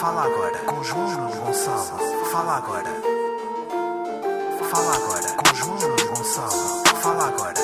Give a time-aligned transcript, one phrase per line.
[0.00, 2.24] Fala agora com João Nuno Gonçalo.
[2.32, 2.88] Fala agora.
[4.70, 6.86] Fala agora com João Nuno Gonçalo.
[7.02, 7.60] Fala agora.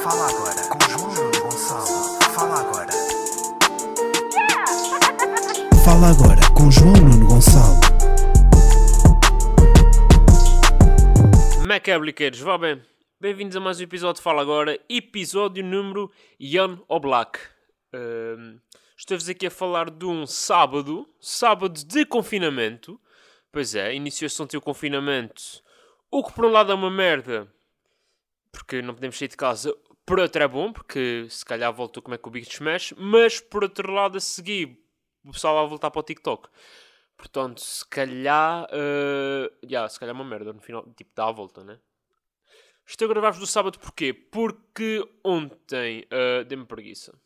[0.00, 1.86] Fala agora com João Nuno Gonçalo.
[2.36, 2.92] Fala agora.
[5.84, 7.80] Fala agora com João Nuno Gonçalo.
[11.66, 12.80] Macabliqueiros, vá bem.
[13.20, 17.40] Bem-vindos a mais um episódio de Fala Agora, episódio número Ian Oblak.
[17.92, 18.60] Um,
[18.96, 23.00] Estou-vos aqui a falar de um sábado, sábado de confinamento.
[23.50, 25.42] Pois é, iniciou-se ontem o confinamento.
[26.10, 27.52] O que por um lado é uma merda,
[28.52, 29.74] porque não podemos sair de casa.
[30.06, 32.94] Por outro é bom, porque se calhar voltou como é que o bicho mexe.
[32.96, 34.78] Mas por outro lado, a seguir,
[35.24, 36.48] o pessoal vai voltar para o TikTok.
[37.16, 38.64] Portanto, se calhar.
[38.66, 40.84] Uh, yeah, se calhar é uma merda no final.
[40.96, 41.80] Tipo, dá a volta, né?
[42.86, 44.12] Estou a gravar-vos do sábado porquê?
[44.12, 47.18] Porque ontem uh, dei-me preguiça.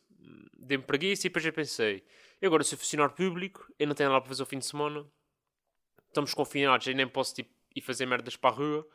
[0.59, 2.05] Dei-me preguiça e depois eu pensei:
[2.41, 5.07] eu agora sou funcionário público, eu não tenho nada para fazer o fim de semana,
[6.09, 8.89] estamos confinados, eu nem posso tipo, ir fazer merdas para a rua.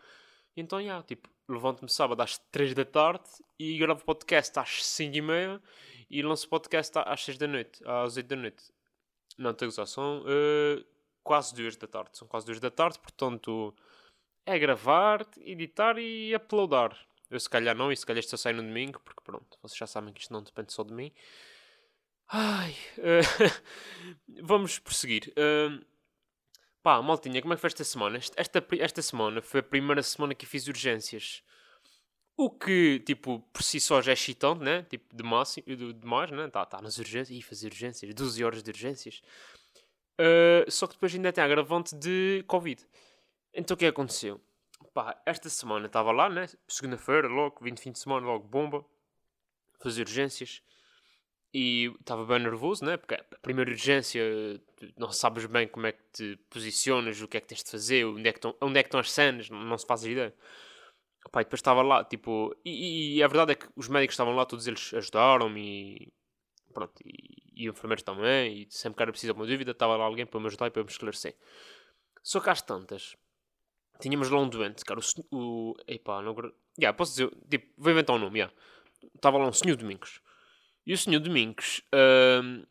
[0.55, 3.27] E então, já, yeah, tipo, levanto-me sábado às 3 da tarde
[3.59, 5.61] e gravo podcast às 5 e meia
[6.09, 8.63] e lanço podcast às 6 da noite, às 8 da noite.
[9.37, 10.85] Não, estou a gozar, são uh,
[11.23, 12.17] quase 2 da tarde.
[12.17, 13.73] São quase 2 da tarde, portanto
[14.45, 16.97] é gravar, editar e uploadar.
[17.33, 19.77] Eu se calhar não, e se calhar isto só sai no domingo, porque pronto, vocês
[19.77, 21.11] já sabem que isto não depende só de mim.
[22.27, 23.61] Ai, uh,
[24.43, 25.33] vamos prosseguir.
[25.37, 25.83] Uh,
[26.81, 28.17] pá, maltinha, como é que foi esta semana?
[28.17, 31.43] Esta, esta semana foi a primeira semana que fiz urgências.
[32.35, 34.83] O que, tipo, por si só já é excitante, né?
[34.83, 36.47] Tipo, demais, demais né?
[36.49, 37.37] Tá, tá nas urgências.
[37.37, 39.21] Ih, fazer urgências, 12 horas de urgências.
[40.19, 42.83] Uh, só que depois ainda tem a agravante de Covid.
[43.53, 44.41] Então o que aconteceu?
[44.93, 46.47] Pá, esta semana estava lá, né?
[46.67, 48.85] Segunda-feira, logo, 20 fim de semana, logo bomba.
[49.79, 50.61] Fazer urgências.
[51.53, 52.97] E estava bem nervoso, né?
[52.97, 54.23] Porque a primeira urgência,
[54.97, 58.05] não sabes bem como é que te posicionas, o que é que tens de fazer,
[58.05, 60.33] onde é que estão, onde é que estão as cenas, não, não se faz ideia.
[61.31, 62.55] Pá, e depois estava lá, tipo...
[62.65, 66.13] E, e, a verdade é que os médicos estavam lá, todos eles ajudaram-me e...
[66.73, 70.25] Pronto, e, e enfermeiros também, e sempre que era preciso alguma dúvida, estava lá alguém
[70.25, 71.35] para me ajudar e para me esclarecer.
[72.23, 73.15] Só que às tantas,
[73.99, 75.37] tínhamos lá um doente, cara, o...
[75.37, 76.35] o epá, não...
[76.79, 78.53] Yeah, posso dizer, tipo, vou inventar um nome, yeah.
[79.15, 80.21] Estava lá um senhor Domingos.
[80.85, 82.65] E o senhor Domingos uh,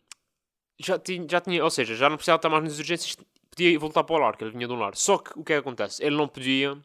[0.79, 3.17] já, tinha, já tinha, ou seja, já não precisava estar mais nas urgências,
[3.51, 4.97] podia voltar para o lar, que ele vinha de um lar.
[4.97, 6.05] Só que o que é que acontece?
[6.05, 6.77] Ele não podia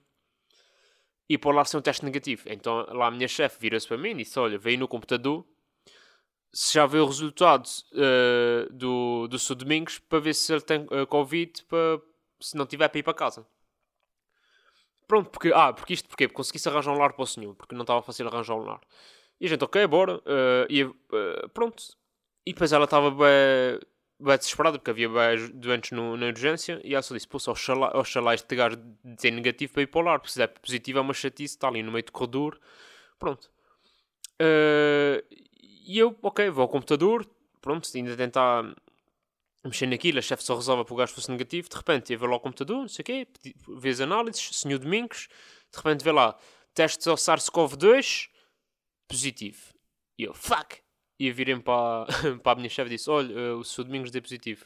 [1.30, 2.44] ir para o lar sem um teste negativo.
[2.48, 5.46] Então lá a minha chefe vira-se para mim e disse: Olha, veio no computador
[6.54, 10.86] se já vê o resultado uh, do, do seu Domingos para ver se ele tem
[10.86, 12.02] uh, Covid, para,
[12.40, 13.46] se não tiver para ir para casa.
[15.08, 16.10] Pronto, porque, ah, porque isto?
[16.10, 18.82] Porque consegui-se arranjar um lar para o senhor, porque não estava fácil arranjar um lar.
[19.40, 20.18] E a gente, ok, bora.
[20.18, 20.96] Uh, e uh,
[21.54, 21.84] pronto.
[22.46, 23.80] E depois ela estava bem,
[24.20, 27.92] bem desesperada, porque havia bem doentes no, na urgência, e ela só disse, pô, oxalá,
[27.96, 28.78] oxalá este gajo
[29.18, 31.68] ter negativo para ir para o lar, porque se é positivo é uma chatice, está
[31.68, 32.60] ali no meio do corredor.
[33.20, 33.50] Pronto.
[34.42, 37.26] Uh, e eu, ok, vou ao computador,
[37.62, 38.76] pronto, ainda tentar
[39.64, 42.28] mexer naquilo, a chefe só resolve para o gajo fosse negativo, de repente ia ver
[42.28, 43.28] lá o computador, não sei o quê,
[43.78, 45.28] vê as análises, senhor Domingos,
[45.72, 46.38] de repente vê lá,
[46.74, 48.30] testes ao SARS-CoV-2,
[49.08, 49.74] positivo.
[50.18, 50.80] E eu, fuck!
[51.20, 52.06] E eu virei para,
[52.44, 54.66] para a minha chefe e disse, olha, uh, o senhor Domingos deu positivo.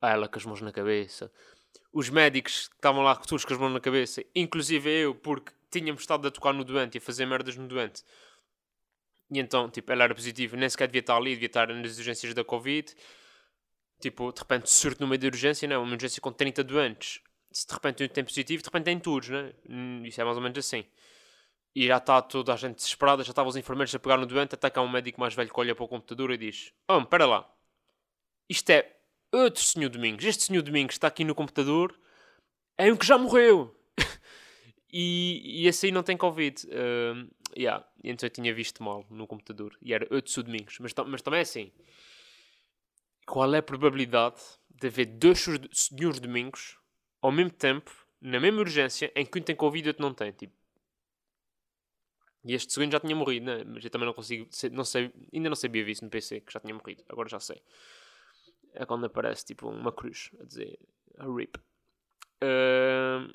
[0.00, 1.30] Ah, ela com as mãos na cabeça.
[1.92, 6.02] Os médicos que estavam lá todos com as mãos na cabeça, inclusive eu, porque tínhamos
[6.02, 8.02] estado a tocar no doente e a fazer merdas no doente.
[9.30, 12.34] E então, tipo, ela era positiva, nem sequer devia estar ali, devia estar nas urgências
[12.34, 12.94] da Covid.
[14.00, 17.20] Tipo, de repente surto meio da urgência, não, uma urgência com 30 doentes.
[17.50, 19.52] Se de repente um tem positivo, de repente tem todos, né?
[20.04, 20.84] Isso é mais ou menos assim.
[21.74, 24.54] E já está toda a gente desesperada, já estavam os enfermeiros a pegar no doente,
[24.54, 27.26] até há um médico mais velho que olha para o computador e diz: Oh, espera
[27.26, 27.50] lá,
[28.48, 28.96] isto é
[29.32, 30.24] outro senhor Domingos.
[30.24, 31.98] Este senhor Domingos está aqui no computador,
[32.76, 33.74] é um que já morreu.
[34.92, 36.66] e, e esse aí não tem Covid.
[36.66, 37.86] Uh, yeah.
[38.04, 39.76] Então eu tinha visto mal no computador.
[39.82, 40.78] E era outro senhor Domingos.
[40.80, 41.72] Mas, mas também é assim
[43.26, 44.40] qual é a probabilidade
[44.70, 46.78] de haver dois senhores domingos
[47.20, 47.90] ao mesmo tempo,
[48.20, 50.32] na mesma urgência, em que um tem Covid e outro não tem?
[50.32, 50.54] Tipo,
[52.44, 53.64] e este segundo já tinha morrido, né?
[53.64, 56.60] mas eu também não consigo, não sei, ainda não sabia isso no PC, que já
[56.60, 57.60] tinha morrido, agora já sei.
[58.72, 60.78] É quando aparece tipo uma cruz a dizer
[61.18, 61.56] a RIP.
[62.36, 63.34] Uh,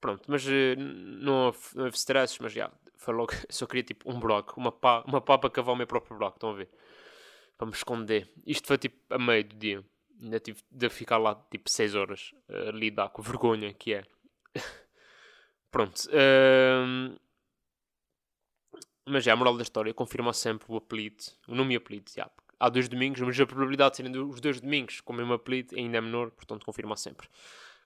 [0.00, 4.10] pronto, mas uh, não, houve, não houve stresses, mas já, foi logo, só queria tipo
[4.10, 6.70] um bloco, uma pá, uma pá para cavar o meu próprio bloco, estão a ver?
[7.56, 8.30] Para me esconder.
[8.46, 9.84] Isto foi tipo a meio do dia.
[10.20, 14.04] Ainda tive de ficar lá tipo 6 horas a lidar com a vergonha que é.
[15.70, 15.98] Pronto.
[16.08, 17.18] Uh...
[19.06, 22.30] Mas é a moral da história, confirma sempre o apelido, o nome e apelido, já,
[22.58, 25.76] há dois domingos, mas a probabilidade de serem os dois domingos com o mesmo apelido
[25.76, 27.28] ainda é menor, portanto confirma sempre.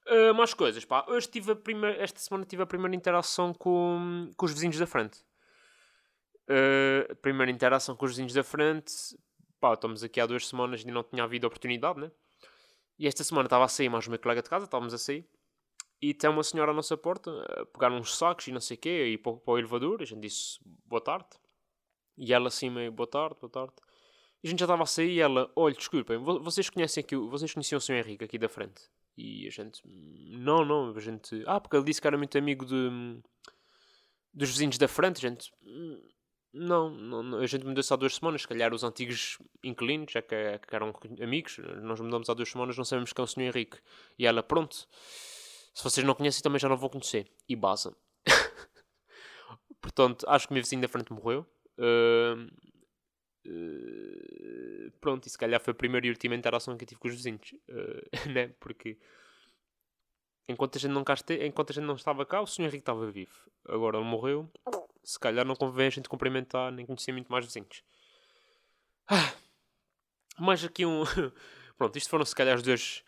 [0.06, 1.04] Uh, mais coisas, pá.
[1.08, 5.18] Hoje tive a esta semana tive a primeira interação com, com os vizinhos da frente.
[6.48, 8.92] Uh, primeira interação com os vizinhos da frente.
[9.60, 12.10] Pá, estamos aqui há duas semanas e não tinha havido oportunidade, né?
[12.98, 15.26] E esta semana estava a sair mais o meu colega de casa, estávamos a sair.
[16.00, 18.80] E tem uma senhora à nossa porta a pegar uns sacos e não sei o
[18.80, 20.00] quê, e para, para o elevador.
[20.00, 21.28] A gente disse boa tarde.
[22.16, 23.72] E ela assim meio boa tarde, boa tarde.
[24.42, 27.52] E a gente já estava a sair e ela, olha, desculpem, vocês conhecem aqui, vocês
[27.52, 27.94] conheciam o Sr.
[27.94, 28.80] Henrique aqui da frente?
[29.16, 32.64] E a gente, não, não, a gente, ah, porque ele disse que era muito amigo
[32.64, 33.20] de,
[34.32, 35.52] dos vizinhos da frente, a gente,
[36.52, 40.58] não, não, a gente mudou-se há duas semanas, se calhar os antigos inquilinos, já que,
[40.58, 40.92] que, eram
[41.22, 43.42] amigos, nós mudamos há duas semanas, não sabemos quem é o Sr.
[43.42, 43.78] Henrique.
[44.18, 44.88] E ela, pronto,
[45.78, 47.30] se vocês não conhecem também já não vão conhecer.
[47.48, 47.96] E baza.
[49.80, 51.46] Portanto, acho que o meu vizinho da frente morreu.
[51.78, 52.48] Uh,
[53.46, 57.08] uh, pronto, e se calhar foi a primeira e última interação que eu tive com
[57.08, 57.52] os vizinhos.
[57.68, 58.48] Uh, né?
[58.58, 58.98] Porque
[60.48, 61.04] enquanto a, gente não
[61.44, 62.62] enquanto a gente não estava cá, o Sr.
[62.62, 63.48] Henrique estava vivo.
[63.68, 64.50] Agora ele morreu.
[65.04, 67.82] Se calhar não convém a gente cumprimentar nem conhecer muito mais vizinhos.
[69.08, 69.32] Ah,
[70.38, 71.04] mais aqui um.
[71.76, 73.04] Pronto, isto foram se calhar os dois.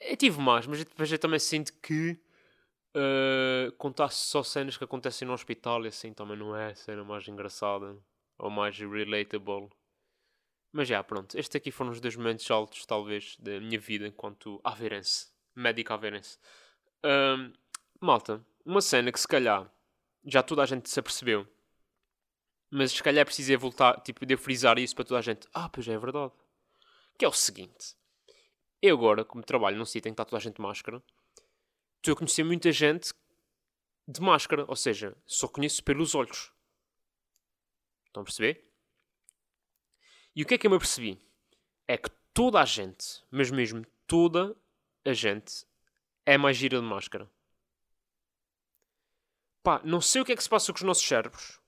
[0.00, 2.20] Eu tive mais, mas depois eu também sinto que
[2.94, 7.04] uh, contasse só cenas que acontecem no hospital e assim também não é a cena
[7.04, 7.96] mais engraçada
[8.38, 9.68] ou mais relatable.
[10.72, 11.36] Mas já, pronto.
[11.36, 15.28] Estes aqui foram os dois momentos altos, talvez, da minha vida enquanto aveirense.
[15.56, 16.38] Médico aveirense.
[17.04, 17.52] Um,
[18.00, 19.70] malta, uma cena que se calhar
[20.24, 21.46] já toda a gente se apercebeu,
[22.70, 25.48] mas se calhar precisei voltar, tipo, de frisar isso para toda a gente.
[25.54, 26.32] Ah, pois é, é verdade.
[27.18, 27.96] Que é o seguinte:
[28.82, 31.02] eu agora, como trabalho num sítio em que está toda a gente de máscara,
[31.96, 33.12] estou a conhecer muita gente
[34.06, 36.52] de máscara, ou seja, só conheço pelos olhos.
[38.06, 38.64] Estão a perceber?
[40.34, 41.20] E o que é que eu me apercebi?
[41.86, 44.56] É que toda a gente, mas mesmo toda
[45.04, 45.66] a gente,
[46.24, 47.28] é mais gira de máscara.
[49.68, 51.60] Pá, não sei o que é que se passa com os nossos cérebros,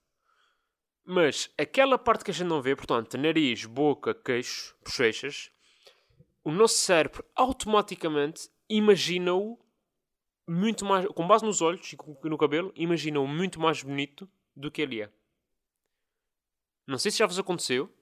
[1.05, 5.53] mas aquela parte que a gente não vê, portanto, nariz, boca, queixo, bochechas,
[6.43, 9.59] o nosso cérebro automaticamente imagina-o
[10.49, 14.27] muito mais, com base nos olhos e no cabelo, imagina-o muito mais bonito
[14.57, 15.13] do que ele é.
[16.87, 17.95] Não sei se já vos aconteceu,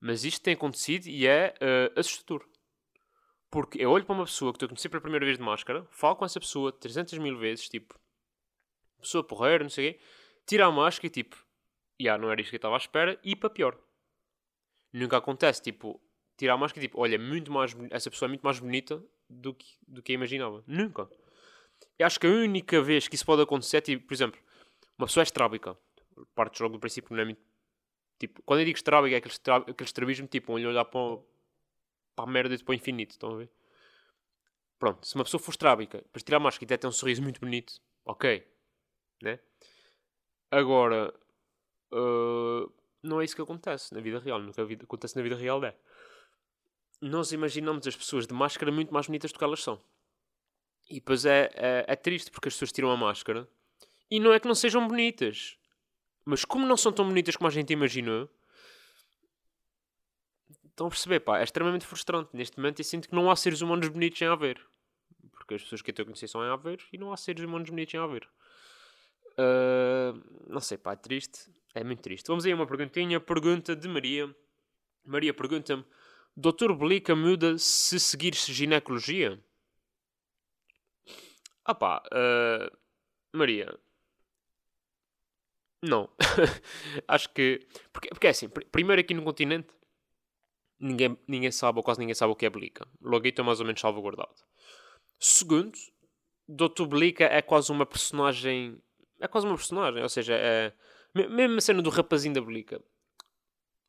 [0.00, 2.42] mas isto tem acontecido e é uh, assustador.
[3.50, 5.86] Porque eu olho para uma pessoa que estou a conhecer pela primeira vez de máscara,
[5.90, 8.00] falo com essa pessoa 300 mil vezes, tipo,
[9.00, 10.00] pessoa porreira, não sei o quê,
[10.46, 11.42] tira a máscara e tipo, já
[12.02, 13.78] yeah, não era isto que eu estava à espera, e para pior.
[14.92, 16.00] Nunca acontece, tipo,
[16.36, 19.54] tirar a máscara e tipo, olha, muito mais, essa pessoa é muito mais bonita do
[19.54, 20.62] que, do que eu imaginava.
[20.66, 21.08] Nunca.
[21.98, 24.40] Eu acho que a única vez que isso pode acontecer é, tipo, por exemplo,
[24.98, 25.76] uma pessoa é estrábica.
[26.34, 27.40] Parte do jogo do princípio não é muito.
[28.18, 29.34] Tipo, quando eu digo estrábica é aquele,
[29.70, 31.18] aquele estrabismo, tipo, um olhar para,
[32.14, 33.10] para a merda e para o infinito.
[33.10, 33.50] Estão a ver?
[34.78, 37.22] Pronto, se uma pessoa for estrábica, depois tirar a máscara e até ter um sorriso
[37.22, 38.46] muito bonito, ok.
[39.22, 39.38] Né?
[40.50, 41.14] Agora,
[41.92, 42.72] uh,
[43.02, 44.40] não é isso que acontece na vida real.
[44.82, 45.76] Acontece na vida real, é
[47.00, 49.80] nós imaginamos as pessoas de máscara muito mais bonitas do que elas são.
[50.88, 53.48] E depois é, é, é, triste porque as pessoas tiram a máscara
[54.10, 55.58] e não é que não sejam bonitas,
[56.24, 58.30] mas como não são tão bonitas como a gente imaginou,
[60.64, 62.30] estão a perceber, pá, é extremamente frustrante.
[62.32, 64.64] Neste momento eu sinto que não há seres humanos bonitos em haver.
[65.32, 67.44] Porque as pessoas que eu estou a conhecer são em haver e não há seres
[67.44, 68.28] humanos bonitos em haver.
[69.38, 71.50] Uh, não sei, pá, é triste.
[71.74, 72.26] É muito triste.
[72.26, 73.20] Vamos aí a uma perguntinha.
[73.20, 74.34] Pergunta de Maria.
[75.04, 75.84] Maria pergunta-me
[76.36, 79.42] Doutor Blica muda se seguires ginecologia?
[81.64, 82.76] Ah pá, uh,
[83.32, 83.78] Maria.
[85.82, 86.10] Não.
[87.08, 87.66] Acho que.
[87.92, 89.68] Porque, porque é assim, pr primeiro aqui no continente,
[90.78, 92.86] ninguém, ninguém sabe, ou quase ninguém sabe o que é Blica.
[93.00, 94.34] Logo aí estou mais ou menos salvaguardado.
[95.18, 95.78] Segundo,
[96.46, 96.86] Dr.
[96.86, 98.78] Blica é quase uma personagem.
[99.20, 100.72] É quase uma personagem, ou seja, é.
[101.14, 102.82] Mesmo a cena do rapazinho da Blica.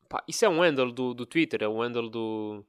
[0.08, 2.64] Pá, isso é um handle do, do Twitter, é um handle do,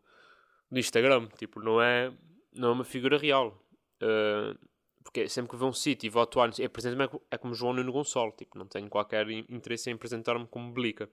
[0.70, 1.28] do Instagram.
[1.38, 2.12] Tipo, não é,
[2.54, 3.64] não é uma figura real.
[4.02, 4.58] Uh,
[5.04, 7.54] porque sempre que vou a um sítio e vou atuar, eu apresento-me é, é como
[7.54, 8.34] João Nuno Gonçalo.
[8.34, 11.10] Tipo, não tenho qualquer interesse em apresentar-me como Blica.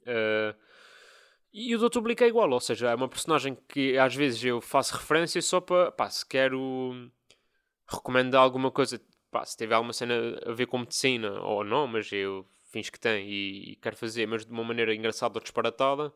[0.00, 0.56] Uh,
[1.52, 2.00] e o Dr.
[2.00, 5.60] Blica é igual, ou seja, é uma personagem que às vezes eu faço referência só
[5.60, 7.10] para, pá, se quero
[7.86, 8.98] recomendar alguma coisa,
[9.32, 10.14] pá, se tiver alguma cena
[10.46, 14.26] a ver com medicina ou não, mas eu fins que tem e, e quer fazer,
[14.26, 16.12] mas de uma maneira engraçada ou disparatada.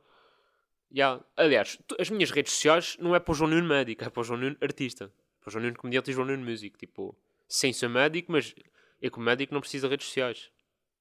[0.94, 1.24] Yeah.
[1.36, 4.24] Aliás, as minhas redes sociais não é para o João Nuno médico, é para o
[4.24, 5.12] João Nuno artista.
[5.40, 6.78] Para o João Nuno comediante e João Nuno músico.
[6.78, 7.16] Tipo,
[7.48, 8.54] sem ser médico, mas
[9.00, 10.50] eu como médico não preciso de redes sociais.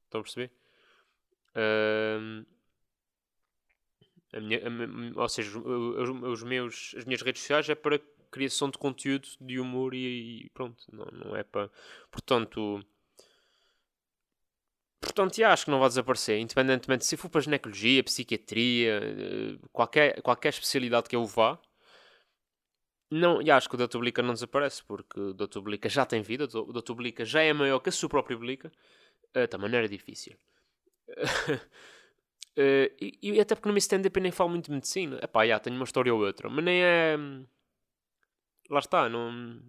[0.05, 0.51] Estão a perceber?
[4.33, 4.59] A minha,
[5.17, 7.99] a ou seja, os, os meus, as minhas redes sociais é para
[8.35, 11.69] criação de conteúdo de humor e, e pronto, não, não é para.
[12.11, 12.85] Portanto,
[14.99, 20.21] portanto, já acho que não vai desaparecer, independentemente se for para ginecologia, psiquiatria, eh, qualquer,
[20.21, 21.59] qualquer especialidade que eu vá.
[23.09, 26.21] Não, e acho que o Doutor Blica não desaparece, porque o Doutor Blica já tem
[26.21, 28.71] vida, o Doutor Blica já é maior que a sua própria Blica.
[29.33, 30.35] Eh, também não era difícil.
[32.57, 35.19] Eh, e, e até porque no meu stand-up nem falo muito de medicina.
[35.21, 37.17] Epá, já, tenho uma história ou outra, mas nem é.
[38.69, 39.61] Lá está, não.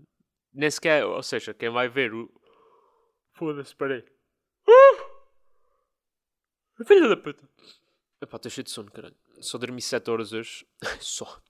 [0.53, 1.05] Nem sequer.
[1.05, 2.31] Ou seja, quem vai ver o.
[3.35, 4.05] Foda-se, peraí.
[4.67, 5.17] Uh!
[6.85, 7.49] Filha da puta!
[8.21, 9.17] Epá, estou cheio de sono, caralho.
[9.41, 10.67] Só dormi 7 horas hoje.
[11.00, 11.41] Só.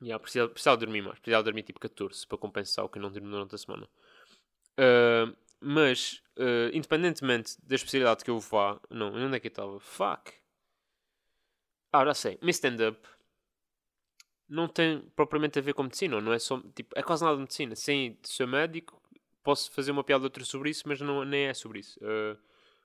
[0.00, 1.18] Já, precisava, precisava dormir mais.
[1.18, 3.88] Precisava dormir tipo 14 para compensar o que não dormi durante a semana.
[4.76, 8.80] Ah, mas, ah, independentemente da especialidade que eu vá.
[8.90, 9.80] Não, onde é que eu estava?
[9.80, 10.32] Fuck!
[11.92, 12.38] Ah, já sei.
[12.42, 13.00] Meu stand-up
[14.48, 16.60] não tem propriamente a ver com medicina, não é só.
[16.74, 17.74] Tipo, é quase nada de medicina.
[17.74, 19.00] Sem ser médico,
[19.42, 21.98] posso fazer uma piada ou outra sobre isso, mas não, nem é sobre isso.
[22.02, 22.36] Ah,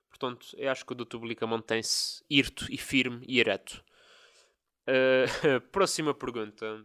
[0.08, 1.18] portanto, eu acho que o Dr.
[1.18, 3.82] Blica mantém-se irto e firme e ereto.
[4.86, 6.84] Ah, próxima pergunta.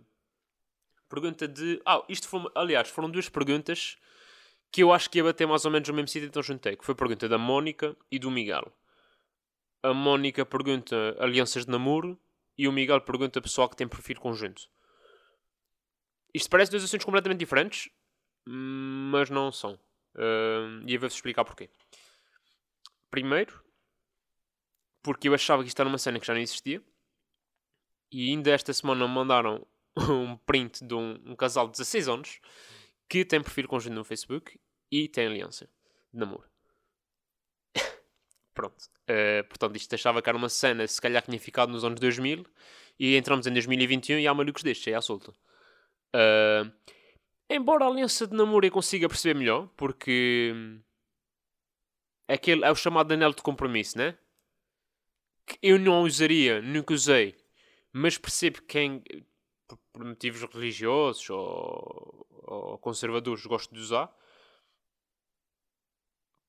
[1.09, 1.81] Pergunta de.
[1.85, 2.41] Ah, isto foi.
[2.55, 3.97] Aliás, foram duas perguntas
[4.71, 6.75] que eu acho que ia bater mais ou menos no mesmo sítio, então juntei.
[6.75, 8.71] Que foi a pergunta da Mónica e do Miguel.
[9.81, 12.19] A Mónica pergunta alianças de namoro
[12.57, 14.63] e o Miguel pergunta pessoal que tem perfil conjunto.
[16.33, 17.89] Isto parece dois assuntos completamente diferentes,
[18.45, 19.79] mas não são.
[20.15, 21.69] Ah, e eu vou-vos explicar porquê.
[23.09, 23.63] Primeiro,
[25.01, 26.83] porque eu achava que isto era uma cena que já não existia.
[28.11, 29.65] E ainda esta semana me mandaram
[30.09, 32.39] um print de um, um casal de 16 anos
[33.09, 34.59] que tem perfil conjunto no Facebook
[34.91, 35.69] e tem aliança
[36.13, 36.49] de namoro.
[38.57, 38.89] Pronto.
[39.07, 42.43] Eh, portanto, isto que era uma cena, se calhar tinha ficado nos anos 2000
[42.99, 45.31] e entramos em 2021 e há malucos destes, aí à solta.
[46.15, 46.63] Eh,
[47.51, 50.55] embora a aliança de namoro eu consiga perceber melhor, porque
[52.27, 54.17] é, aquele, é o chamado anel de compromisso, né?
[55.45, 57.35] Que eu não usaria, nunca usei,
[57.93, 59.03] mas percebo que quem,
[59.93, 64.11] por- motivos religiosos ou, ou conservadores, gosto de usar.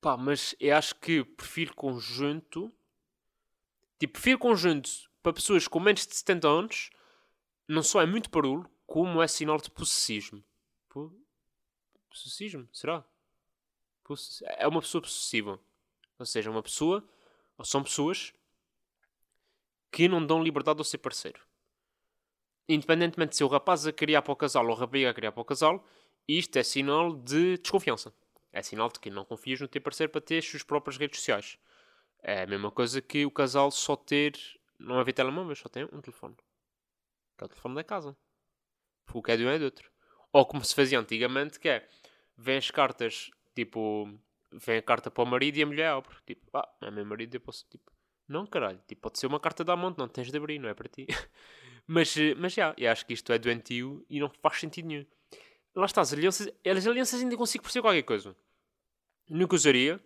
[0.00, 2.72] Pá, mas eu acho que perfil conjunto.
[3.98, 4.90] Tipo, perfil conjunto
[5.22, 6.90] para pessoas com menos de 70 anos
[7.66, 10.42] não só é muito barulho, como é sinal de possessismo.
[10.88, 11.12] Po-
[12.08, 12.66] Possessismo?
[12.72, 13.04] Será?
[14.04, 15.60] Posse- É uma pessoa possessiva.
[16.18, 17.06] Ou seja, uma pessoa.
[17.58, 18.32] Ou são pessoas
[19.90, 21.40] que não dão liberdade ao seu parceiro.
[22.68, 25.32] Independentemente de ser o rapaz a criar para o casal ou a rapariga a criar
[25.32, 25.84] para o casal,
[26.26, 28.12] isto é sinal de desconfiança.
[28.58, 31.20] É sinal de que não confias no teu parceiro para ter as suas próprias redes
[31.20, 31.56] sociais.
[32.20, 34.36] É a mesma coisa que o casal só ter.
[34.76, 36.34] Não haver telemóveis, só tem um telefone.
[37.36, 38.16] Que é o telefone da casa.
[39.14, 39.88] O que é de um é de outro.
[40.32, 41.88] Ou como se fazia antigamente, que é.
[42.36, 44.12] Vêm as cartas, tipo.
[44.50, 46.16] Vem a carta para o marido e a mulher abre.
[46.26, 47.64] Tipo, ah, é meu marido, eu posso.
[47.70, 47.92] Tipo,
[48.26, 48.82] não, caralho.
[48.88, 51.06] Tipo, pode ser uma carta da monte, não tens de abrir, não é para ti.
[51.86, 55.06] mas, eh, mas já, eu acho que isto é doentio e não faz sentido nenhum.
[55.76, 58.36] Lá está, as alianças, as alianças ainda consigo perceber qualquer coisa.
[59.28, 60.00] Nunca usaria.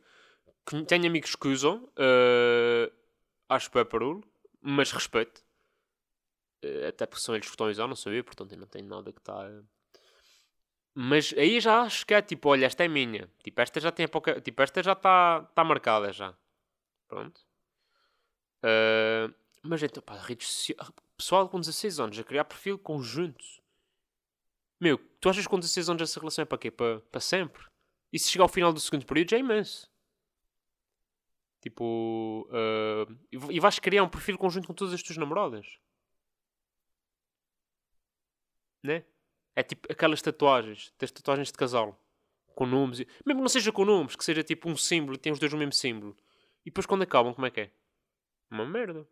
[0.87, 1.89] Tenho amigos que usam.
[1.97, 2.93] eh,
[3.49, 4.23] acho que é parolo.
[4.61, 5.45] Mas respeito.
[6.63, 8.87] Eh, até porque são eles que estão a usar, não eu, portanto eu não tenho
[8.87, 9.49] nada que está.
[10.95, 13.29] Mas aí já acho que é tipo, olha, esta é minha.
[13.43, 14.41] Tipo, esta já tem pouca.
[14.41, 16.35] Tipo, esta já está tá marcada já.
[17.09, 17.41] Pronto.
[18.63, 19.29] Eh,
[19.63, 20.91] mas então, pá, redes sociais.
[21.17, 23.45] Pessoal com 16 anos a criar perfil conjunto.
[24.81, 26.71] Meu, tu achas que com 16 anos essa relação é para quê?
[26.71, 27.65] Para, para sempre?
[28.13, 29.91] E se chegar ao final do segundo período já é imenso.
[31.61, 32.49] Tipo.
[32.53, 33.07] eh,
[33.51, 35.67] e vais criar um perfil conjunto com todas as tuas namoradas.
[38.83, 39.05] Né?
[39.55, 40.93] É tipo aquelas tatuagens.
[40.99, 41.99] Das tatuagens de casal.
[42.55, 43.01] Com nomes.
[43.01, 45.39] e- Mesmo que não seja com nomes, que seja tipo um símbolo e tem os
[45.39, 46.17] dois o mesmo símbolo.
[46.65, 47.71] E depois quando acabam, como é que é?
[48.51, 49.07] Uma merda.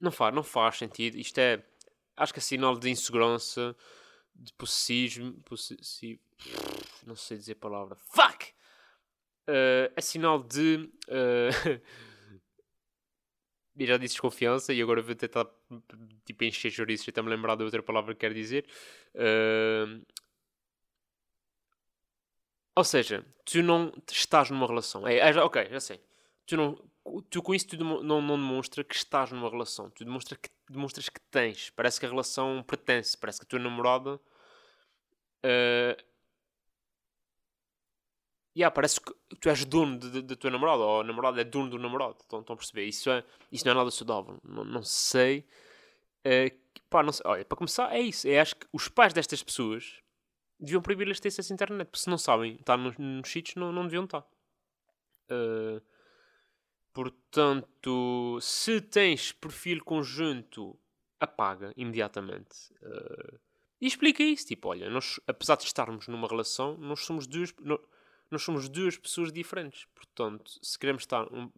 [0.00, 1.16] Não faz, não faz sentido.
[1.16, 1.64] Isto é.
[2.16, 3.76] Acho que é sinal de insegurança,
[4.38, 5.32] de possessismo.
[5.42, 6.20] Possessi...
[7.06, 7.96] Não sei dizer a palavra.
[7.96, 8.52] Fuck!
[9.46, 10.90] Eh, é sinal de.
[13.78, 15.46] eu já disse desconfiança e agora vou tentar
[16.24, 18.66] tipo, encher chouriços e até me lembrar da outra palavra que quero dizer.
[19.14, 20.00] Eh,
[22.74, 25.06] ou seja, tu não estás numa relação.
[25.08, 26.00] É, é, ok, já sei.
[26.46, 26.78] Tu, não,
[27.30, 29.90] tu com isso tu não, não demonstra que estás numa relação.
[29.90, 31.70] Tu demonstra que, demonstras que tens.
[31.70, 33.16] Parece que a relação pertence.
[33.16, 34.20] Parece que a tua namorada.
[35.42, 35.96] eh,
[38.56, 41.78] yeah, parece que tu és dono da tua namorada, ou a namorada é dono do
[41.78, 42.16] namorado.
[42.20, 42.84] Estão, estão a perceber?
[42.86, 44.40] Isso, é, isso não é nada saudável.
[44.42, 45.46] Não, não sei.
[46.26, 46.50] Uh,
[46.90, 47.22] pá, não sei.
[47.26, 48.26] Olha, para começar, é isso.
[48.26, 50.00] Eu acho que os pais destas pessoas
[50.58, 53.72] deviam proibir-lhes ter acesso à internet, porque se não sabem estar nos, nos sítios, não,
[53.72, 54.26] não deviam estar.
[55.30, 55.82] Uh,
[56.96, 60.74] portanto, se tens perfil conjunto,
[61.20, 62.72] apaga imediatamente.
[62.80, 63.38] Uh,
[63.78, 64.46] e explica isso.
[64.46, 67.54] Tipo, olha, nós, apesar de estarmos numa relação, nós somos duas,
[68.30, 69.84] nós somos duas pessoas diferentes.
[69.94, 71.52] Portanto, se queremos estar, um,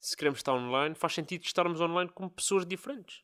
[0.00, 3.22] se queremos estar online, faz sentido estarmos online como pessoas diferentes.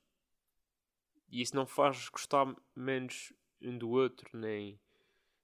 [1.33, 4.79] E isso não faz gostar menos um do outro, nem,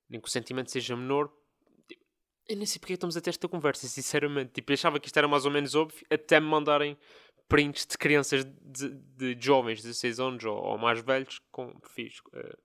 [0.09, 1.32] nem que o sentimento seja menor.
[2.50, 4.54] Eu nem sei porque estamos a ter esta conversa, sinceramente.
[4.54, 6.99] Tipo, eu achava que isto era mais ou menos óbvio, até me mandarem
[7.49, 12.19] prints de crianças de, de jovens de 16 anos ou, ou, mais velhos com perfis.
[12.35, 12.59] Uh,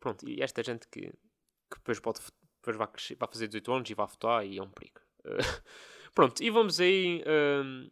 [0.00, 2.20] pronto, e esta gente que, que depois, pode,
[2.56, 5.00] depois vai, crescer, vai fazer 18 anos e vai votar e é um perigo.
[5.22, 5.62] Uh,
[6.14, 7.90] pronto, e vamos aí, uh,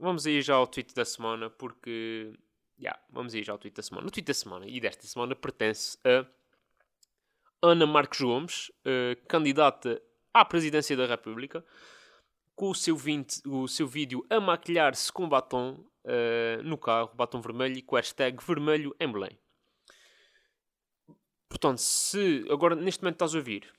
[0.00, 2.32] vamos aí já ao tweet da semana, porque.
[2.80, 4.06] Yeah, vamos aí já ao tweet da semana.
[4.06, 6.24] O tweet da semana e desta semana pertence a
[7.60, 8.70] Ana Marques Gomes,
[9.26, 10.00] candidata
[10.32, 11.64] à presidência da República
[12.54, 17.40] com o seu, 20, o seu vídeo a maquilhar-se com batom uh, no carro, batom
[17.40, 19.38] vermelho e com hashtag vermelho em Belém.
[21.48, 23.72] Portanto, se agora neste momento estás a ouvir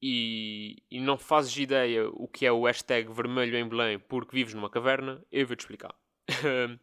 [0.00, 4.54] e, e não fazes ideia o que é o hashtag vermelho em Belém porque vives
[4.54, 5.94] numa caverna, eu vou-te explicar.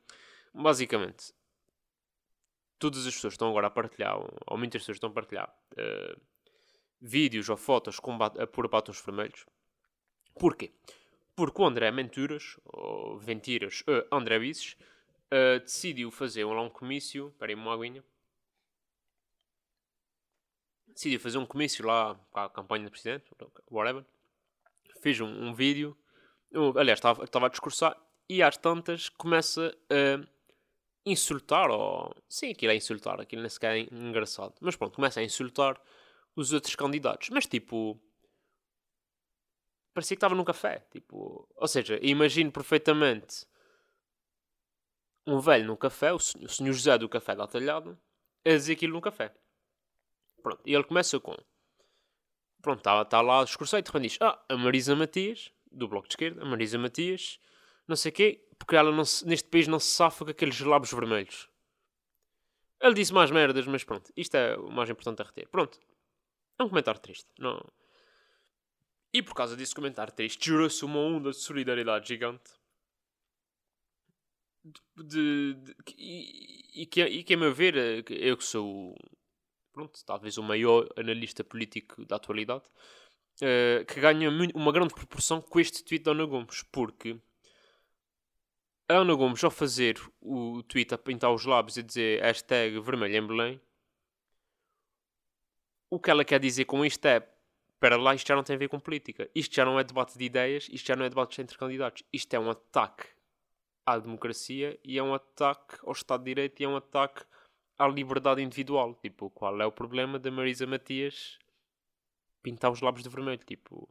[0.54, 1.34] Basicamente,
[2.78, 6.22] todas as pessoas estão agora a partilhar, ou muitas pessoas estão a partilhar uh,
[7.06, 8.18] vídeos ou fotos com
[8.52, 9.46] por batons vermelhos.
[10.40, 10.72] Porquê?
[11.36, 14.76] porque o André Menturas, ou Ventiras, uh, André Bisses,
[15.32, 17.30] uh, decidiu fazer um longo comício.
[17.30, 18.04] Espera aí, uma aguinha.
[20.88, 23.26] Decidiu fazer um comício lá para a campanha do presidente,
[23.70, 24.06] whatever.
[25.02, 25.98] Fez um, um vídeo.
[26.52, 27.98] Uh, aliás, estava, estava a discursar
[28.30, 30.26] e às tantas começa a
[31.06, 32.16] insultar, ou.
[32.30, 34.54] Sim, aquilo é insultar, aquilo nem sequer é engraçado.
[34.62, 35.82] Mas pronto, começa a insultar
[36.36, 37.30] os outros candidatos.
[37.30, 38.00] Mas tipo
[39.94, 40.86] parecia que estava num café.
[40.92, 43.46] Tipo, ou seja, imagino perfeitamente
[45.26, 47.98] um velho num café, o senhor José do Café da Talhado,
[48.46, 49.34] a dizer aquilo num café.
[50.42, 51.36] Pronto, e ele começa com.
[52.62, 56.14] Pronto, está tá lá o discurso e diz: Ah, a Marisa Matias, do Bloco de
[56.14, 57.40] Esquerda, a Marisa Matias,
[57.88, 60.60] não sei o quê, porque ela não se, neste país não se safa com aqueles
[60.60, 61.50] lábios vermelhos.
[62.82, 65.48] Ele disse mais merdas, mas pronto, isto é o mais importante a reter.
[65.48, 65.80] Pronto,
[66.60, 67.28] é um comentário triste.
[67.38, 67.64] Não,
[69.14, 72.52] e por causa desse comentário triste, gerou-se uma onda de solidariedade gigante.
[74.66, 78.96] De, de, de, e, e, que, e que, a meu ver, eh, eu que sou,
[79.72, 82.64] pronto, talvez o maior analista político da atualidade,
[83.42, 87.20] uh, que ganha uma grande proporção com este tweet da Ana Gomes, porque
[88.88, 93.16] a Ana Gomes, ao fazer o tweet a pintar os lábios e dizer hashtag vermelho
[93.16, 93.62] em Belém,
[95.94, 97.18] o que ela quer dizer com isto é
[97.76, 99.30] espera lá, isto já não tem a ver com política.
[99.36, 102.02] Isto já não é debate de ideias, isto já não é debate entre candidatos.
[102.12, 103.06] Isto é um ataque
[103.86, 107.24] à democracia e é um ataque ao Estado de Direito e é um ataque
[107.78, 108.96] à liberdade individual.
[108.96, 111.38] Tipo, qual é o problema da Marisa Matias
[112.42, 113.44] pintar os lábios de vermelho?
[113.46, 113.88] Tipo,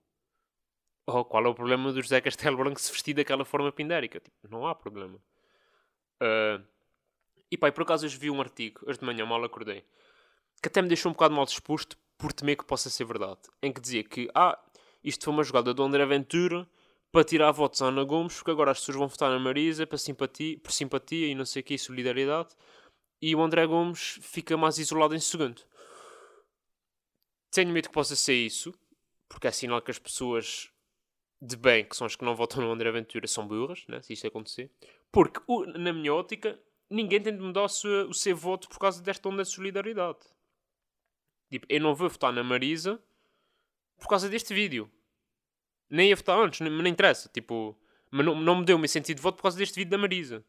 [1.07, 4.19] ou qual é o problema do José Castelo Branco se vestir daquela forma pindérica?
[4.19, 5.21] Tipo, não há problema.
[6.21, 6.65] Uh,
[7.49, 9.85] e pai, por acaso hoje vi um artigo, hoje de manhã mal acordei,
[10.63, 13.41] que até me deixou um bocado mal disposto por temer que possa ser verdade.
[13.61, 14.57] Em que dizia que, ah,
[15.03, 16.69] isto foi uma jogada do André Ventura
[17.11, 19.99] para tirar votos à Ana Gomes, porque agora as pessoas vão votar na Marisa para
[19.99, 22.55] simpatia, por simpatia e não sei o que, solidariedade,
[23.21, 25.61] e o André Gomes fica mais isolado em segundo.
[27.51, 28.73] Tenho medo que possa ser isso,
[29.29, 30.71] porque é sinal que as pessoas
[31.41, 34.01] de bem, que são as que não votam no André Ventura, são burras, né?
[34.01, 34.71] se isto acontecer.
[35.11, 35.41] Porque,
[35.77, 39.29] na minha ótica, ninguém tem de mudar o seu, o seu voto por causa desta
[39.29, 40.21] onda de solidariedade.
[41.53, 42.99] Tipo, eu não vou votar na Marisa
[43.99, 44.91] por causa deste vídeo.
[45.91, 47.29] Nem ia votar antes, mas não interessa.
[47.29, 47.79] Tipo,
[48.11, 49.99] mas não, não me deu o meu sentido de voto por causa deste vídeo da
[49.99, 50.43] Marisa.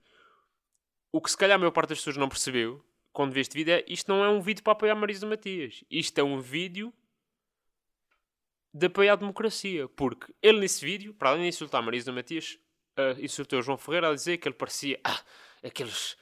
[1.12, 3.74] O que se calhar a maior parte das pessoas não percebeu quando vê este vídeo
[3.74, 5.84] é isto não é um vídeo para apoiar Marisa Matias.
[5.92, 6.94] Isto é um vídeo
[8.74, 9.89] de apoiar a democracia.
[9.89, 12.58] Porque ele nesse vídeo, para além de insultar Marisa Matias,
[12.98, 15.22] uh, insultou João Ferreira a dizer que ele parecia ah,
[15.62, 16.16] aqueles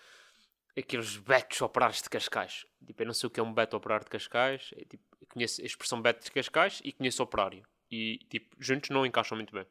[0.77, 2.65] aqueles betos operários de Cascais.
[2.86, 4.71] Tipo, eu não sei o que é um beto operário de Cascais.
[4.73, 7.63] É, tipo, conheço a expressão beto de Cascais e conheço operário.
[7.89, 9.65] E, tipo, juntos não encaixam muito bem.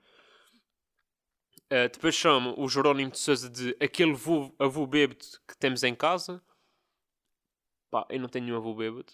[1.73, 5.95] Uh, depois chamo o Jerónimo de Souza de aquele avô, avô bêbado que temos em
[5.95, 6.43] casa.
[7.91, 9.13] Pá, eu não tenho nenhum avô bêbado.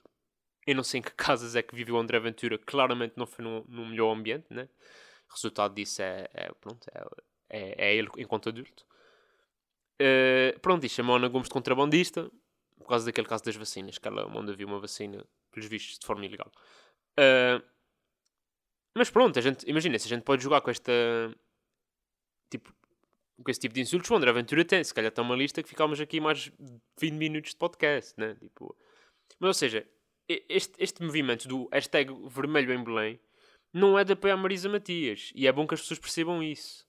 [0.67, 3.45] Eu não sei em que casas é que viveu o André Ventura, claramente não foi
[3.45, 4.69] num, num melhor ambiente, né?
[5.31, 7.05] O resultado disso é, é pronto, é,
[7.49, 8.85] é, é ele enquanto adulto.
[10.01, 12.31] Uh, pronto, e chamou Ana Gomes de contrabandista
[12.79, 16.07] por causa daquele caso das vacinas, que ela onde havia uma vacina, pelos vistos, de
[16.07, 16.51] forma ilegal.
[17.19, 17.65] Uh,
[18.97, 20.93] mas pronto, a gente, imagina, se a gente pode jogar com esta.
[22.51, 22.73] Tipo,
[23.43, 24.83] com esse tipo de insultos, o André Ventura tem.
[24.83, 26.51] Se calhar está uma lista que ficámos aqui mais
[26.99, 28.35] 20 minutos de podcast, né?
[28.37, 28.75] Tipo,
[29.41, 29.87] mas ou seja,
[30.29, 33.21] este, este movimento do hashtag vermelho em Belém
[33.73, 35.33] não é de apoiar Marisa Matias.
[35.35, 36.87] E é bom que as pessoas percebam isso.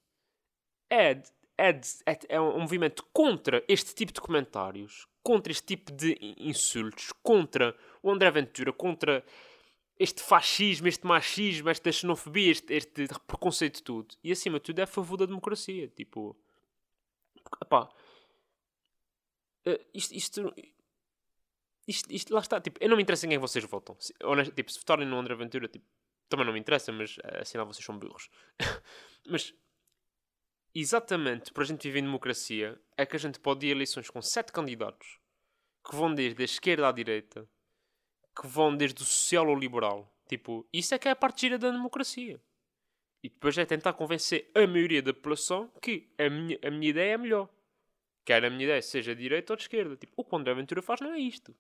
[0.89, 1.70] É, de, é,
[2.06, 7.76] é, é um movimento contra este tipo de comentários, contra este tipo de insultos, contra
[8.02, 9.26] o André Ventura, contra
[10.00, 14.15] este fascismo, este machismo, esta xenofobia, este, este preconceito de tudo.
[14.24, 15.88] E acima de tudo é a favor da democracia.
[15.88, 16.38] Tipo,
[17.67, 17.89] pá,
[19.65, 20.54] eh, isto, isto,
[21.88, 22.62] isto, isto, lá está.
[22.62, 23.96] Tipo, eu não me interessa em quem vocês votam.
[24.00, 25.86] Se, honest, tipo, se votarem no André Ventura, tipo,
[26.30, 28.30] também não me interessa, mas assim vocês são burros.
[29.28, 29.54] mas
[30.82, 34.10] exatamente para a gente viver em democracia é que a gente pode ir a eleições
[34.10, 35.20] com sete candidatos
[35.88, 37.48] que vão desde a esquerda à direita
[38.40, 40.13] que vão desde o social ao liberal.
[40.28, 42.40] Tipo, isso é que é a parte gira da democracia.
[43.24, 47.13] E depois é tentar convencer a maioria da população que a minha, a minha ideia
[47.13, 47.50] é melhor.
[48.24, 49.96] Quer a minha ideia seja de direita ou de esquerda.
[49.96, 51.56] Tipo, o que o André Ventura faz não é isto.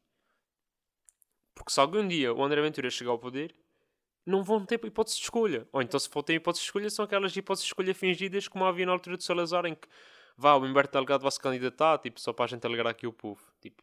[1.55, 3.55] Porque se algum dia o André Ventura chegar ao poder,
[4.27, 5.67] não vão ter hipótese de escolha.
[5.71, 8.65] Ou então, se for ter hipótese de escolha, são aquelas hipóteses de escolha fingidas como
[8.65, 9.87] havia na altura de Salazar, em que
[10.37, 13.13] vá, o Humberto Delgado vai se candidatar, tipo, só para a gente alegrar aqui o
[13.13, 13.41] povo.
[13.61, 13.81] Tipo,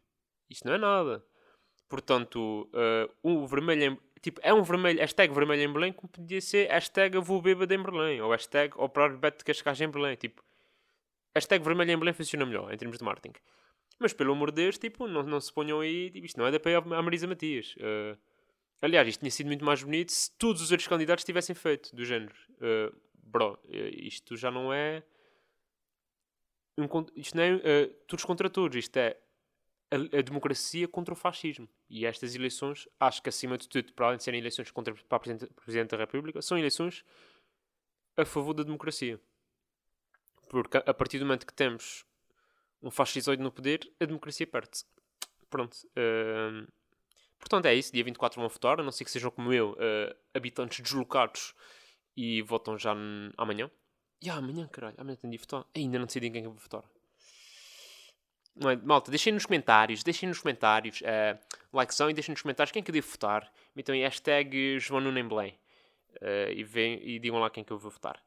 [0.49, 1.25] isto não é nada.
[1.89, 6.39] Portanto, uh, o vermelho em, tipo, é um vermelho, hashtag vermelho em Belém, como podia
[6.39, 10.43] ser hashtag vou bêbado em Belém, ou hashtag operar beto de Cascais em Belém, tipo,
[11.35, 13.35] hashtag vermelho em Belém funciona melhor, em termos de marketing.
[13.99, 16.51] Mas, pelo amor de Deus, tipo, não, não se ponham aí, tipo, isto não é
[16.51, 17.75] da apoio à Marisa Matias.
[17.77, 18.17] Uh,
[18.81, 22.05] aliás, isto tinha sido muito mais bonito se todos os outros candidatos tivessem feito, do
[22.05, 22.35] género.
[22.53, 25.03] Uh, bro, isto já não é...
[26.77, 26.85] Um,
[27.15, 29.17] isto não é uh, todos contra todos, isto é
[29.91, 31.69] a, a, democracia contra o fascismo.
[31.89, 35.19] E estas eleições, acho que acima de tudo, para além de serem eleições contra para
[35.19, 37.03] Presidente, Presidente da República, são eleições
[38.17, 39.19] a favor da democracia.
[40.49, 42.05] Porque a partir do momento que temos
[42.81, 44.85] um fascisoide no poder, a democracia perde-se.
[45.49, 45.75] Pronto.
[45.97, 46.67] Uh,
[47.45, 47.93] portanto, é isso.
[47.93, 48.79] Dia 24 vão votar.
[48.79, 51.53] A não ser que sejam como eu, uh, habitantes deslocados
[52.17, 52.95] e votam já
[53.37, 53.69] amanhã.
[54.21, 54.95] E ah, amanhã, caralho.
[54.97, 55.65] Amanhã tenho de votar.
[55.75, 56.83] Ainda não decidi em quem eu vou votar.
[58.55, 58.75] Não é?
[58.77, 62.89] Malta, deixem nos comentários, deixem nos comentários uh, e deixem nos comentários quem é que
[62.89, 63.51] eu devo votar.
[63.75, 65.59] Então, hashtag João Nuno em Belém.
[66.21, 68.21] Uh, e, vem, e digam lá quem é que eu vou votar.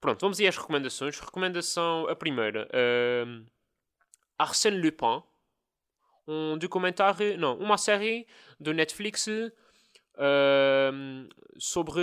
[0.00, 1.18] Pronto, vamos aí às recomendações.
[1.20, 2.68] Recomendação, a primeira.
[2.68, 3.46] Uh,
[4.36, 5.22] Arsène Lupin.
[6.26, 8.26] Um documentário, não, uma série
[8.60, 9.52] do Netflix uh,
[11.58, 12.00] sobre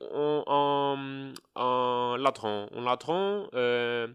[0.00, 2.68] um, um, um ladrão.
[2.72, 4.10] Um ladrão uh,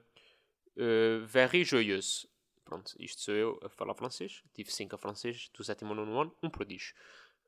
[0.78, 2.28] uh, very joyeuse.
[2.65, 4.43] Pronto, isto sou eu a falar francês.
[4.54, 6.93] Tive 5 a francês do sétimo ano no ano, um prodígio.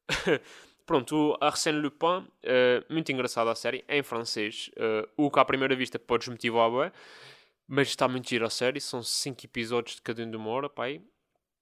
[0.85, 4.71] Pronto, o Arsène Lupin, uh, muito engraçado a série, em francês.
[4.75, 6.91] Uh, o que à primeira vista pode desmotivar,
[7.67, 8.81] mas está muito giro a série.
[8.81, 11.01] São 5 episódios de cada um de uma hora, pai.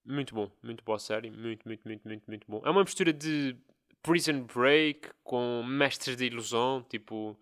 [0.04, 1.30] Muito bom, muito boa série.
[1.30, 2.62] Muito, muito, muito, muito, muito bom.
[2.64, 3.56] É uma mistura de
[4.02, 7.38] Prison Break com Mestres de Ilusão, tipo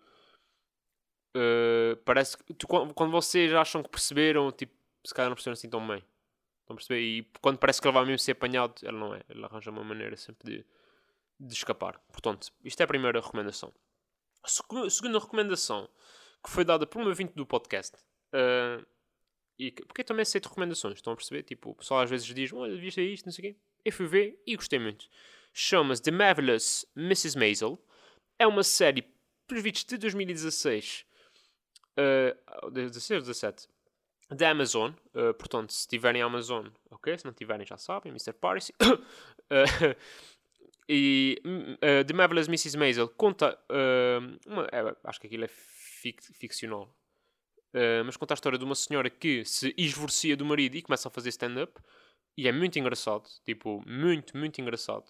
[1.35, 4.73] Uh, parece que tu, quando vocês acham que perceberam, tipo,
[5.05, 6.03] se calhar não perceberam assim tão bem.
[6.61, 7.01] Estão perceber?
[7.01, 9.21] E quando parece que ele vai mesmo ser apanhado, ele não é.
[9.29, 10.65] Ele arranja uma maneira sempre de,
[11.39, 11.99] de escapar.
[12.11, 13.73] Portanto, isto é a primeira recomendação.
[14.43, 14.47] A
[14.89, 15.89] segunda recomendação,
[16.43, 17.95] que foi dada por um ouvinte do podcast,
[18.33, 18.85] uh,
[19.59, 21.43] e que, porque também aceito recomendações, estão a perceber?
[21.43, 23.59] Tipo, o pessoal às vezes diz: Olha, viste isto, não sei o quê.
[23.83, 25.07] Eu fui ver e gostei muito.
[25.53, 27.37] Chama-se The Marvelous Mrs.
[27.37, 27.77] Maisel.
[28.39, 29.03] É uma série,
[29.51, 31.05] vistos, de 2016
[31.99, 33.67] uh, 16 17
[34.29, 38.33] da Amazon, uh, portanto, se tiverem Amazon, ok, se não tiverem já sabem, Mr.
[38.33, 38.71] Paris.
[38.79, 38.85] uh,
[40.87, 42.77] e uh, The Marvelous Mrs.
[42.77, 43.57] Maisel conta,
[44.45, 46.93] uma, é, acho que aquilo é fic ficcional,
[47.73, 51.07] uh, mas conta a história de uma senhora que se esvorcia do marido e começa
[51.07, 51.79] a fazer stand-up,
[52.37, 55.05] e é muito engraçado, tipo, muito, muito engraçado.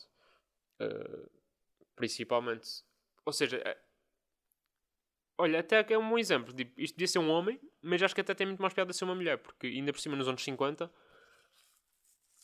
[1.96, 2.84] principalmente,
[3.26, 3.62] ou seja,
[5.40, 6.54] Olha, até é um bom exemplo.
[6.54, 9.06] Tipo, isto podia ser um homem, mas acho que até tem muito mais piada ser
[9.06, 10.92] uma mulher, porque ainda por cima nos anos 50,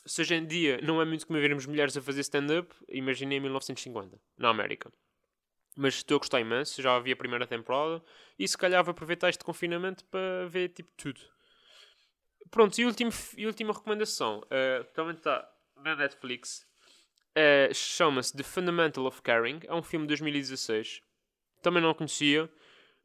[0.06, 3.41] se hoje em dia não é muito como vermos mulheres a fazer stand-up, imaginei em
[3.41, 4.89] 1950, na América.
[5.75, 8.01] Mas estou a gostar imenso, já vi a primeira temporada
[8.39, 11.19] e se calhar vou aproveitar este confinamento para ver tipo tudo.
[12.49, 15.49] Pronto, e, último, e última recomendação, uh, também está
[15.83, 16.65] na Netflix,
[17.38, 19.59] É, Chama-se The Fundamental of Caring.
[19.65, 21.01] É um filme de 2016.
[21.61, 22.49] Também não conhecia.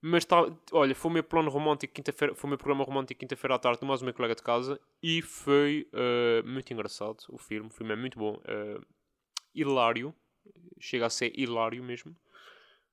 [0.00, 0.36] Mas tá,
[0.72, 3.84] olha, foi o meu plano romântico quinta-feira, foi o meu programa romântico quinta-feira à tarde,
[3.84, 7.66] mais o meu colega de casa, e foi uh, muito engraçado o filme.
[7.68, 8.34] O filme é muito bom.
[8.34, 8.86] Uh,
[9.54, 10.14] hilário.
[10.78, 12.16] Chega a ser hilário mesmo.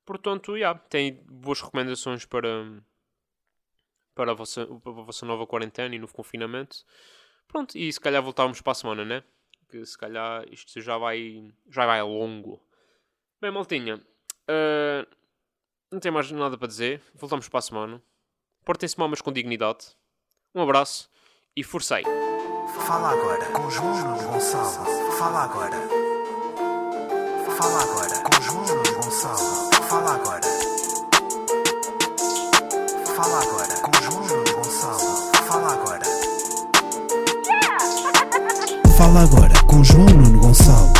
[0.07, 2.81] Portanto, yeah, tem boas recomendações para,
[4.15, 6.85] para, a vossa, para a vossa nova quarentena e novo confinamento.
[7.45, 9.21] Pronto, e se calhar voltávamos para a semana, né?
[9.67, 12.65] Que se calhar isto já vai, já vai longo.
[13.41, 15.15] Bem, maltinha, uh,
[15.91, 17.01] não tenho mais nada para dizer.
[17.13, 18.01] Voltamos para a semana.
[18.63, 19.87] Portem-se mal, mas com dignidade.
[20.55, 21.11] Um abraço
[21.53, 22.03] e forcei.
[22.85, 25.11] Fala agora com João Nuno Gonçalo.
[25.17, 25.77] Fala agora.
[27.57, 29.56] Fala agora com João Nuno Gonçalo.
[33.17, 35.31] Fala agora com João Nuno Gonçalo.
[35.47, 36.05] Fala agora.
[38.95, 40.96] Fala agora com João Nuno Gonçalo.